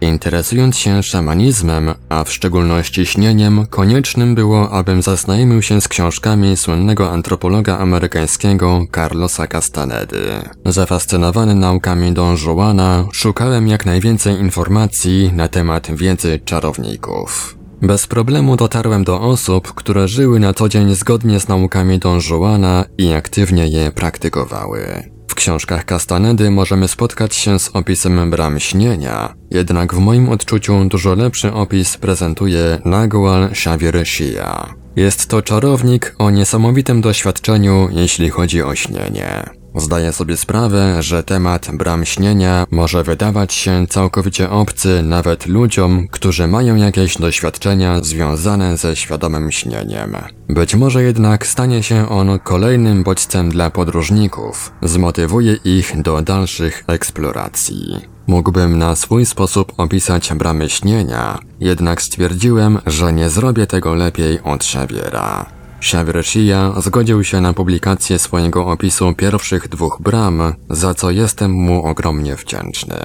[0.00, 7.10] Interesując się szamanizmem, a w szczególności śnieniem, koniecznym było, abym zaznajomił się z książkami słynnego
[7.10, 10.22] antropologa amerykańskiego Carlosa Castanedy.
[10.64, 17.56] Zafascynowany naukami Don Juana, szukałem jak najwięcej informacji na temat wiedzy czarowników.
[17.82, 22.84] Bez problemu dotarłem do osób, które żyły na co dzień zgodnie z naukami Don Juana
[22.98, 25.10] i aktywnie je praktykowały.
[25.30, 31.14] W książkach Castanedy możemy spotkać się z opisem bram śnienia, jednak w moim odczuciu dużo
[31.14, 34.74] lepszy opis prezentuje Nagual Xavier Shia.
[34.96, 39.59] Jest to czarownik o niesamowitym doświadczeniu, jeśli chodzi o śnienie.
[39.76, 46.46] Zdaję sobie sprawę, że temat bram śnienia może wydawać się całkowicie obcy nawet ludziom, którzy
[46.46, 50.16] mają jakieś doświadczenia związane ze świadomym śnieniem.
[50.48, 57.96] Być może jednak stanie się on kolejnym bodźcem dla podróżników, zmotywuje ich do dalszych eksploracji.
[58.26, 64.60] Mógłbym na swój sposób opisać bramy śnienia, jednak stwierdziłem, że nie zrobię tego lepiej od
[64.62, 65.59] Xaviera.
[65.80, 72.36] Shia zgodził się na publikację swojego opisu pierwszych dwóch bram, za co jestem mu ogromnie
[72.36, 72.96] wdzięczny.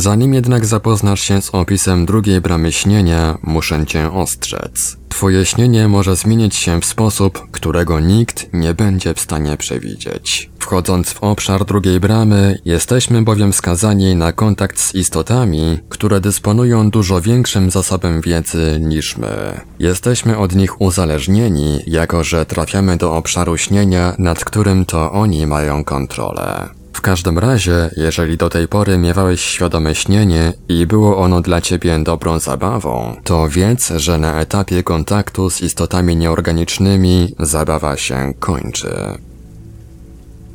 [0.00, 4.96] Zanim jednak zapoznasz się z opisem drugiej bramy śnienia, muszę cię ostrzec.
[5.08, 10.50] Twoje śnienie może zmienić się w sposób, którego nikt nie będzie w stanie przewidzieć.
[10.58, 17.20] Wchodząc w obszar drugiej bramy, jesteśmy bowiem skazani na kontakt z istotami, które dysponują dużo
[17.20, 19.60] większym zasobem wiedzy niż my.
[19.78, 25.84] Jesteśmy od nich uzależnieni, jako że trafiamy do obszaru śnienia, nad którym to oni mają
[25.84, 26.79] kontrolę.
[26.92, 31.98] W każdym razie, jeżeli do tej pory miewałeś świadome śnienie i było ono dla ciebie
[31.98, 38.94] dobrą zabawą, to wiedz, że na etapie kontaktu z istotami nieorganicznymi zabawa się kończy.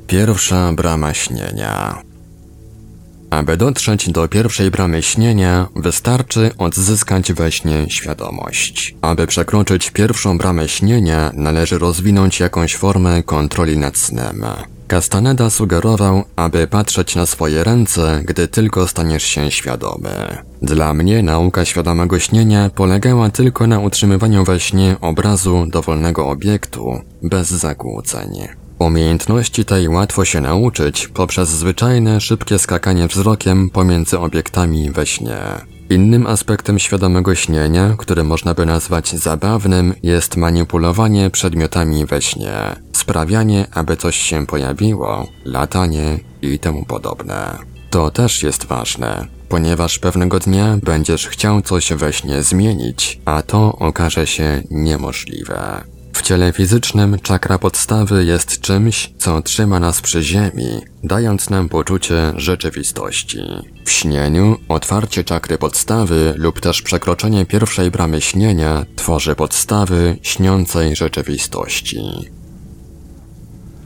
[0.07, 2.01] Pierwsza brama śnienia.
[3.29, 8.95] Aby dotrzeć do pierwszej bramy śnienia, wystarczy odzyskać we śnie świadomość.
[9.01, 14.45] Aby przekroczyć pierwszą bramę śnienia, należy rozwinąć jakąś formę kontroli nad snem.
[14.87, 20.37] Castaneda sugerował, aby patrzeć na swoje ręce, gdy tylko staniesz się świadomy.
[20.61, 27.49] Dla mnie nauka świadomego śnienia polegała tylko na utrzymywaniu we śnie obrazu dowolnego obiektu, bez
[27.49, 28.47] zakłóceń.
[28.79, 35.37] Umiejętności tej łatwo się nauczyć poprzez zwyczajne, szybkie skakanie wzrokiem pomiędzy obiektami we śnie.
[35.89, 42.53] Innym aspektem świadomego śnienia, który można by nazwać zabawnym, jest manipulowanie przedmiotami we śnie,
[42.93, 47.57] sprawianie, aby coś się pojawiło, latanie i temu podobne.
[47.89, 53.75] To też jest ważne, ponieważ pewnego dnia będziesz chciał coś we śnie zmienić, a to
[53.75, 55.94] okaże się niemożliwe.
[56.15, 62.33] W ciele fizycznym czakra podstawy jest czymś, co trzyma nas przy ziemi, dając nam poczucie
[62.35, 63.39] rzeczywistości.
[63.85, 72.01] W śnieniu otwarcie czakry podstawy lub też przekroczenie pierwszej bramy śnienia tworzy podstawy śniącej rzeczywistości.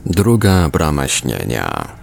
[0.06, 1.99] Druga brama śnienia.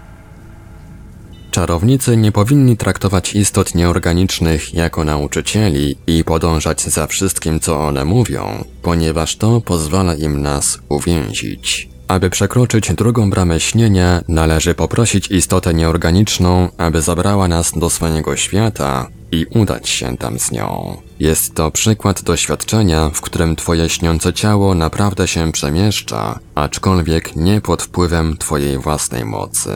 [1.57, 8.65] Czarownicy nie powinni traktować istot nieorganicznych jako nauczycieli i podążać za wszystkim, co one mówią,
[8.83, 11.89] ponieważ to pozwala im nas uwięzić.
[12.09, 19.09] Aby przekroczyć drugą bramę śnienia, należy poprosić istotę nieorganiczną, aby zabrała nas do swojego świata
[19.33, 20.97] i udać się tam z nią.
[21.21, 27.83] Jest to przykład doświadczenia, w którym twoje śniące ciało naprawdę się przemieszcza, aczkolwiek nie pod
[27.83, 29.71] wpływem twojej własnej mocy.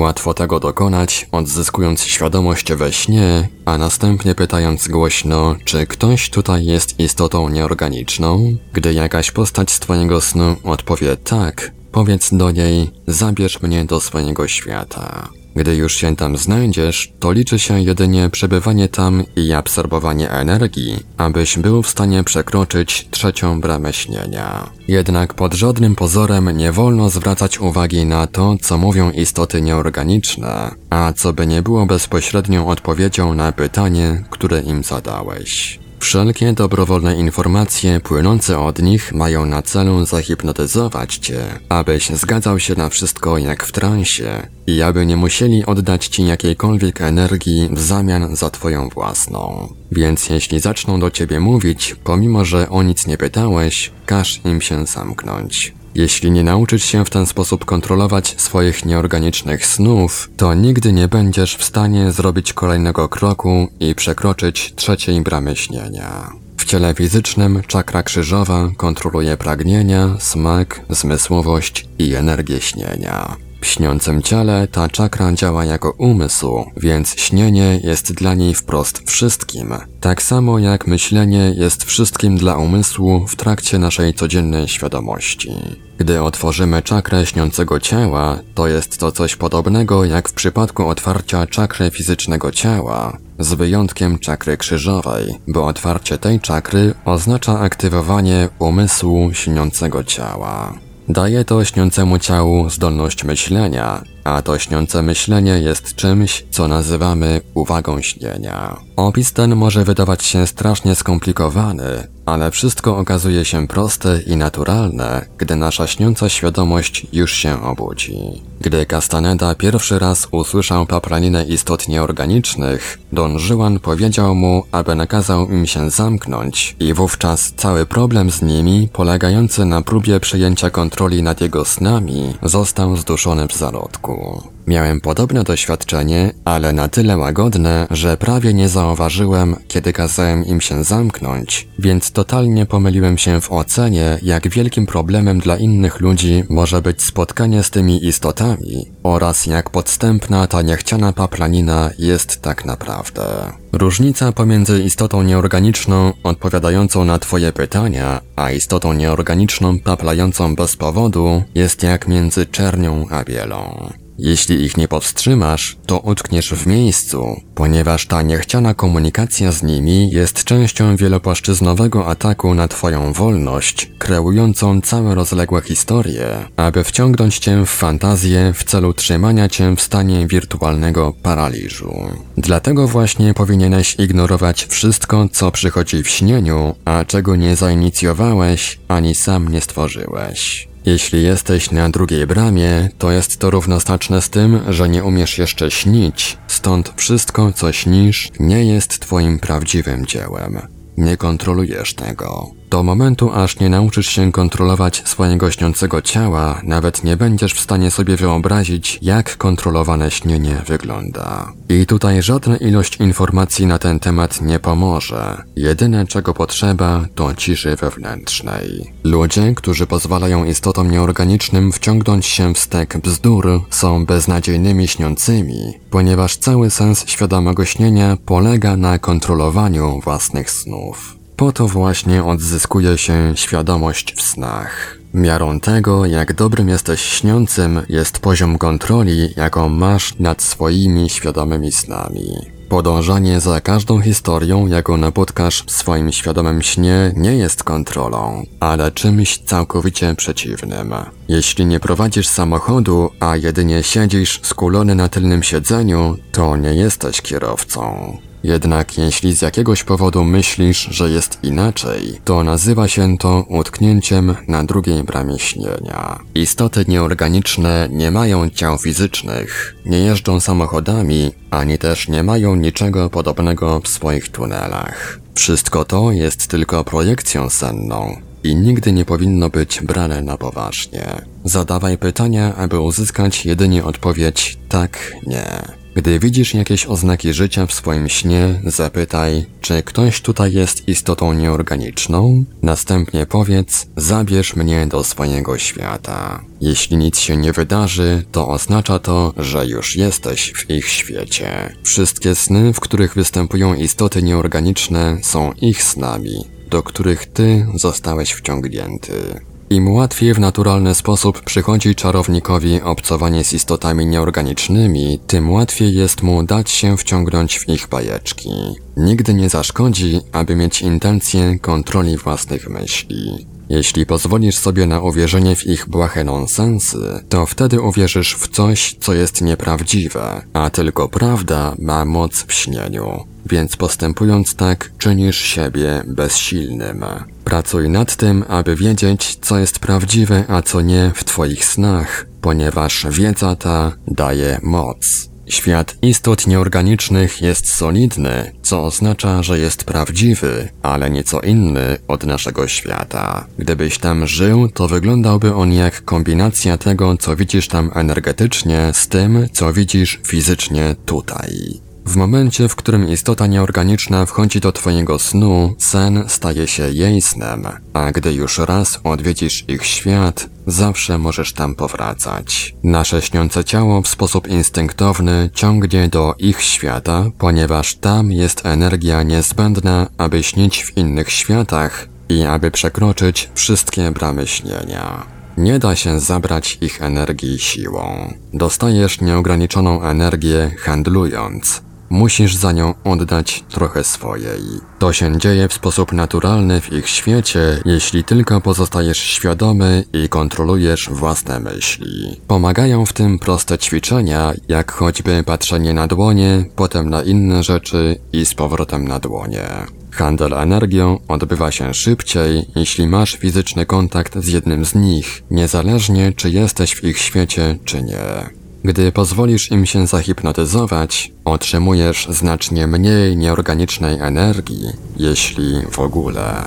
[0.00, 7.00] Łatwo tego dokonać, odzyskując świadomość we śnie, a następnie pytając głośno, czy ktoś tutaj jest
[7.00, 8.56] istotą nieorganiczną.
[8.72, 14.48] Gdy jakaś postać z twojego snu odpowie tak, powiedz do niej, zabierz mnie do swojego
[14.48, 15.39] świata.
[15.56, 21.58] Gdy już się tam znajdziesz, to liczy się jedynie przebywanie tam i absorbowanie energii, abyś
[21.58, 24.70] był w stanie przekroczyć trzecią bramę śnienia.
[24.88, 31.12] Jednak pod żadnym pozorem nie wolno zwracać uwagi na to, co mówią istoty nieorganiczne, a
[31.12, 35.80] co by nie było bezpośrednią odpowiedzią na pytanie, które im zadałeś.
[36.00, 42.88] Wszelkie dobrowolne informacje płynące od nich mają na celu zahipnotyzować cię, abyś zgadzał się na
[42.88, 48.50] wszystko jak w transie i aby nie musieli oddać ci jakiejkolwiek energii w zamian za
[48.50, 49.68] twoją własną.
[49.92, 54.86] Więc jeśli zaczną do ciebie mówić, pomimo że o nic nie pytałeś, każ im się
[54.86, 55.79] zamknąć.
[55.94, 61.56] Jeśli nie nauczysz się w ten sposób kontrolować swoich nieorganicznych snów, to nigdy nie będziesz
[61.56, 66.32] w stanie zrobić kolejnego kroku i przekroczyć trzeciej bramy śnienia.
[66.56, 73.49] W ciele fizycznym czakra krzyżowa kontroluje pragnienia, smak, zmysłowość i energię śnienia.
[73.62, 79.74] Śniącym ciele ta czakra działa jako umysł, więc śnienie jest dla niej wprost wszystkim.
[80.00, 85.50] Tak samo jak myślenie jest wszystkim dla umysłu w trakcie naszej codziennej świadomości.
[85.98, 91.90] Gdy otworzymy czakrę śniącego ciała, to jest to coś podobnego jak w przypadku otwarcia czakry
[91.90, 100.74] fizycznego ciała, z wyjątkiem czakry krzyżowej, bo otwarcie tej czakry oznacza aktywowanie umysłu śniącego ciała.
[101.12, 108.02] Daje to śniącemu ciału zdolność myślenia, a to śniące myślenie jest czymś, co nazywamy uwagą
[108.02, 108.76] śnienia.
[108.96, 115.56] Opis ten może wydawać się strasznie skomplikowany, ale wszystko okazuje się proste i naturalne, gdy
[115.56, 118.42] nasza śniąca świadomość już się obudzi.
[118.60, 125.66] Gdy Castaneda pierwszy raz usłyszał paplaninę istot nieorganicznych, Don Juan powiedział mu, aby nakazał im
[125.66, 131.64] się zamknąć i wówczas cały problem z nimi, polegający na próbie przejęcia kontroli nad jego
[131.64, 134.09] snami, został zduszony w zarodku.
[134.10, 134.59] alcohol.
[134.66, 140.84] Miałem podobne doświadczenie, ale na tyle łagodne, że prawie nie zauważyłem, kiedy kazałem im się
[140.84, 147.02] zamknąć, więc totalnie pomyliłem się w ocenie, jak wielkim problemem dla innych ludzi może być
[147.02, 153.52] spotkanie z tymi istotami oraz jak podstępna ta niechciana paplanina jest tak naprawdę.
[153.72, 161.82] Różnica pomiędzy istotą nieorganiczną odpowiadającą na Twoje pytania, a istotą nieorganiczną paplającą bez powodu jest
[161.82, 163.90] jak między czernią a bielą.
[164.22, 170.44] Jeśli ich nie powstrzymasz, to utkniesz w miejscu, ponieważ ta niechciana komunikacja z nimi jest
[170.44, 178.52] częścią wielopłaszczyznowego ataku na Twoją wolność, kreującą całe rozległe historie, aby wciągnąć Cię w fantazję
[178.54, 181.94] w celu trzymania Cię w stanie wirtualnego paraliżu.
[182.36, 189.48] Dlatego właśnie powinieneś ignorować wszystko, co przychodzi w śnieniu, a czego nie zainicjowałeś ani sam
[189.48, 190.69] nie stworzyłeś.
[190.86, 195.70] Jeśli jesteś na drugiej bramie, to jest to równoznaczne z tym, że nie umiesz jeszcze
[195.70, 200.58] śnić, stąd wszystko, co śnisz, nie jest twoim prawdziwym dziełem.
[200.96, 202.59] Nie kontrolujesz tego.
[202.70, 207.90] Do momentu, aż nie nauczysz się kontrolować swojego śniącego ciała, nawet nie będziesz w stanie
[207.90, 211.52] sobie wyobrazić, jak kontrolowane śnienie wygląda.
[211.68, 215.42] I tutaj żadna ilość informacji na ten temat nie pomoże.
[215.56, 218.92] Jedyne czego potrzeba, to ciszy wewnętrznej.
[219.04, 226.70] Ludzie, którzy pozwalają istotom nieorganicznym wciągnąć się w stek bzdur, są beznadziejnymi śniącymi, ponieważ cały
[226.70, 231.19] sens świadomego śnienia polega na kontrolowaniu własnych snów.
[231.40, 234.98] Po to właśnie odzyskuje się świadomość w snach.
[235.14, 242.30] Miarą tego, jak dobrym jesteś śniącym, jest poziom kontroli, jaką masz nad swoimi świadomymi snami.
[242.68, 249.38] Podążanie za każdą historią, jaką napotkasz w swoim świadomym śnie, nie jest kontrolą, ale czymś
[249.38, 250.94] całkowicie przeciwnym.
[251.28, 258.16] Jeśli nie prowadzisz samochodu, a jedynie siedzisz skulony na tylnym siedzeniu, to nie jesteś kierowcą.
[258.42, 264.64] Jednak jeśli z jakiegoś powodu myślisz, że jest inaczej, to nazywa się to utknięciem na
[264.64, 266.18] drugiej bramie śnienia.
[266.34, 273.80] Istoty nieorganiczne nie mają ciał fizycznych, nie jeżdżą samochodami, ani też nie mają niczego podobnego
[273.80, 275.20] w swoich tunelach.
[275.34, 281.06] Wszystko to jest tylko projekcją senną, i nigdy nie powinno być brane na poważnie.
[281.44, 285.79] Zadawaj pytania, aby uzyskać jedynie odpowiedź tak, nie.
[285.94, 292.44] Gdy widzisz jakieś oznaki życia w swoim śnie, zapytaj, czy ktoś tutaj jest istotą nieorganiczną?
[292.62, 296.44] Następnie powiedz, zabierz mnie do swojego świata.
[296.60, 301.74] Jeśli nic się nie wydarzy, to oznacza to, że już jesteś w ich świecie.
[301.82, 309.40] Wszystkie sny, w których występują istoty nieorganiczne, są ich snami, do których ty zostałeś wciągnięty.
[309.70, 316.42] Im łatwiej w naturalny sposób przychodzi czarownikowi obcowanie z istotami nieorganicznymi, tym łatwiej jest mu
[316.42, 318.50] dać się wciągnąć w ich bajeczki.
[318.96, 323.46] Nigdy nie zaszkodzi, aby mieć intencję kontroli własnych myśli.
[323.70, 329.14] Jeśli pozwolisz sobie na uwierzenie w ich błahe nonsensy, to wtedy uwierzysz w coś, co
[329.14, 333.24] jest nieprawdziwe, a tylko prawda ma moc w śnieniu.
[333.46, 337.04] Więc postępując tak, czynisz siebie bezsilnym.
[337.44, 343.06] Pracuj nad tym, aby wiedzieć, co jest prawdziwe, a co nie w Twoich snach, ponieważ
[343.10, 345.29] wiedza ta daje moc.
[345.50, 352.68] Świat istot nieorganicznych jest solidny, co oznacza, że jest prawdziwy, ale nieco inny od naszego
[352.68, 353.46] świata.
[353.58, 359.48] Gdybyś tam żył, to wyglądałby on jak kombinacja tego, co widzisz tam energetycznie, z tym,
[359.52, 361.80] co widzisz fizycznie tutaj.
[362.10, 367.66] W momencie, w którym istota nieorganiczna wchodzi do twojego snu, sen staje się jej snem,
[367.92, 372.74] a gdy już raz odwiedzisz ich świat, zawsze możesz tam powracać.
[372.84, 380.06] Nasze śniące ciało w sposób instynktowny ciągnie do ich świata, ponieważ tam jest energia niezbędna,
[380.18, 385.26] aby śnić w innych światach i aby przekroczyć wszystkie bramy śnienia.
[385.56, 388.34] Nie da się zabrać ich energii siłą.
[388.54, 391.89] Dostajesz nieograniczoną energię handlując.
[392.10, 394.60] Musisz za nią oddać trochę swojej.
[394.98, 401.10] To się dzieje w sposób naturalny w ich świecie, jeśli tylko pozostajesz świadomy i kontrolujesz
[401.10, 402.40] własne myśli.
[402.46, 408.46] Pomagają w tym proste ćwiczenia, jak choćby patrzenie na dłonie, potem na inne rzeczy i
[408.46, 409.68] z powrotem na dłonie.
[410.10, 416.50] Handel energią odbywa się szybciej, jeśli masz fizyczny kontakt z jednym z nich, niezależnie czy
[416.50, 418.59] jesteś w ich świecie, czy nie.
[418.84, 426.64] Gdy pozwolisz im się zahipnotyzować, otrzymujesz znacznie mniej nieorganicznej energii, jeśli w ogóle.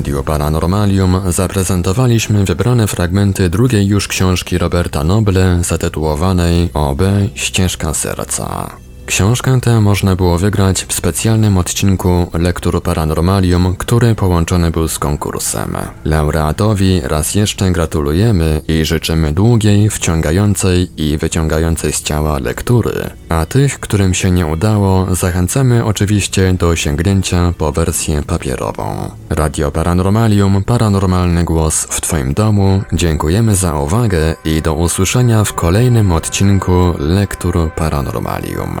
[0.00, 7.02] W Radiu Paranormalium zaprezentowaliśmy wybrane fragmenty drugiej już książki Roberta Noble zatytułowanej OB
[7.34, 8.79] Ścieżka Serca.
[9.10, 15.76] Książkę tę można było wygrać w specjalnym odcinku Lektur Paranormalium, który połączony był z konkursem.
[16.04, 23.80] Laureatowi raz jeszcze gratulujemy i życzymy długiej, wciągającej i wyciągającej z ciała lektury, a tych,
[23.80, 29.10] którym się nie udało, zachęcamy oczywiście do sięgnięcia po wersję papierową.
[29.30, 32.82] Radio Paranormalium, paranormalny głos w Twoim domu.
[32.92, 38.80] Dziękujemy za uwagę i do usłyszenia w kolejnym odcinku Lektur Paranormalium.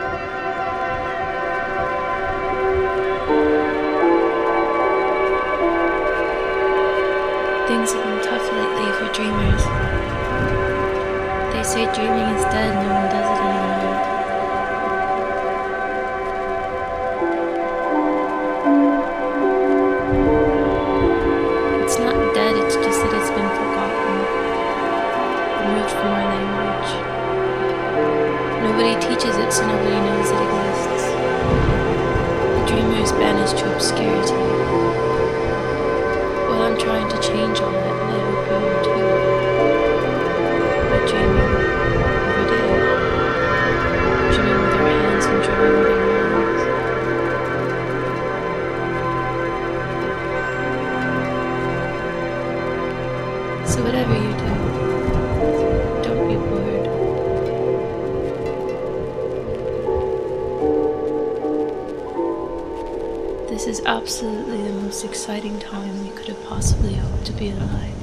[63.61, 68.00] This is absolutely the most exciting time we could have possibly hoped to be alive.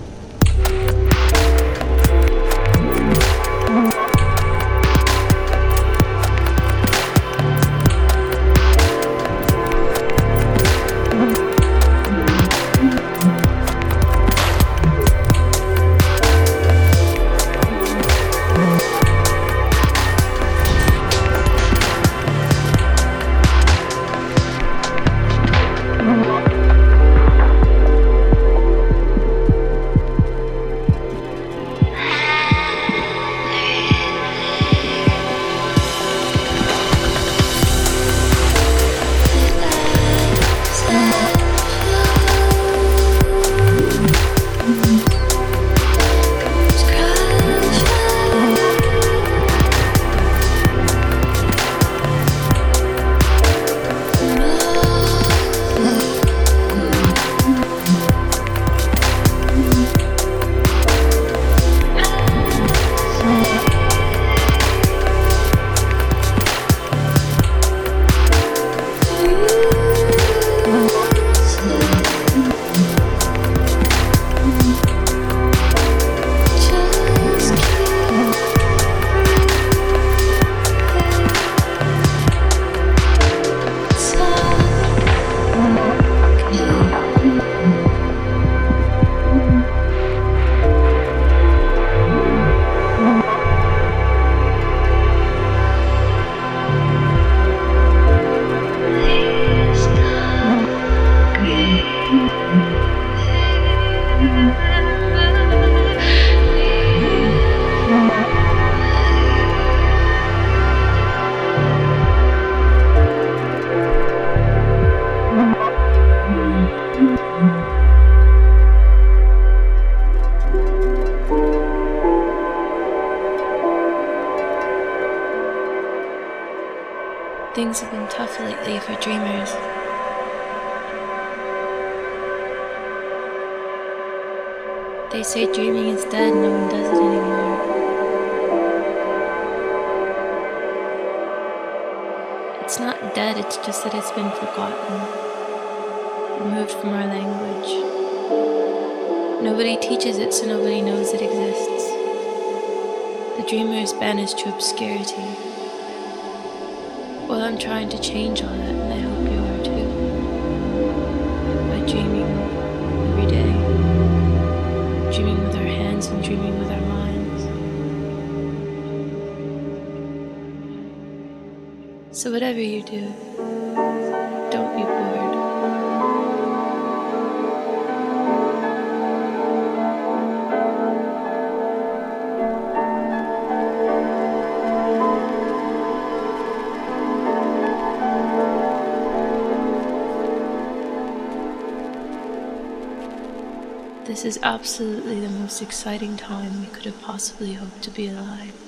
[194.18, 198.67] This is absolutely the most exciting time we could have possibly hoped to be alive.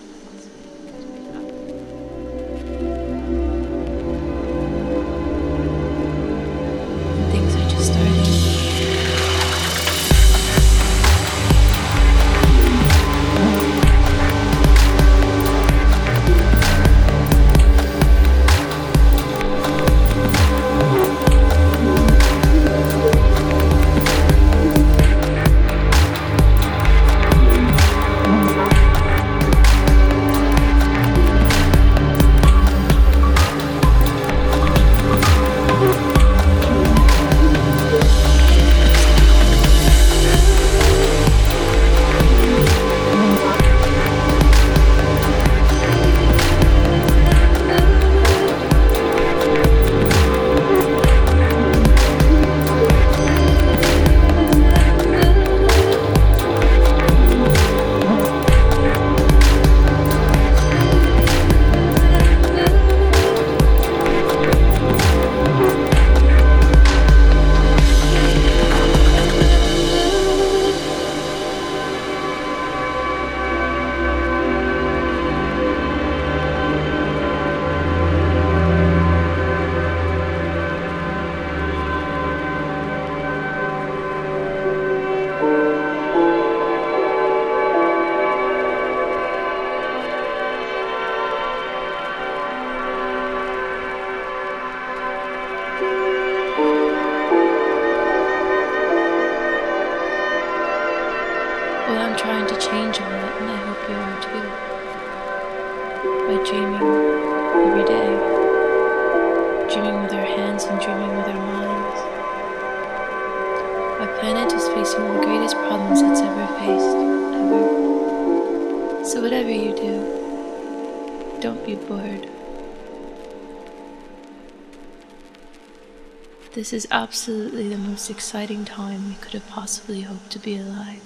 [126.71, 131.03] This is absolutely the most exciting time we could have possibly hoped to be alive.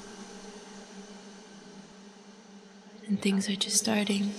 [3.07, 4.35] And things are just starting.